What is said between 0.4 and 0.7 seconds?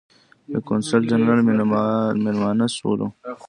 د